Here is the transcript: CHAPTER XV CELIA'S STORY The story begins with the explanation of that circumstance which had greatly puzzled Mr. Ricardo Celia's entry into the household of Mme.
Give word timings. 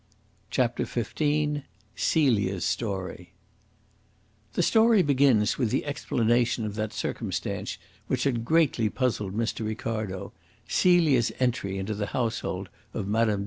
CHAPTER 0.49 0.83
XV 0.83 1.61
CELIA'S 1.95 2.65
STORY 2.65 3.33
The 4.53 4.63
story 4.63 5.03
begins 5.03 5.59
with 5.59 5.69
the 5.69 5.85
explanation 5.85 6.65
of 6.65 6.73
that 6.73 6.91
circumstance 6.91 7.77
which 8.07 8.23
had 8.23 8.43
greatly 8.43 8.89
puzzled 8.89 9.37
Mr. 9.37 9.63
Ricardo 9.63 10.33
Celia's 10.67 11.31
entry 11.39 11.77
into 11.77 11.93
the 11.93 12.07
household 12.07 12.69
of 12.95 13.07
Mme. 13.07 13.39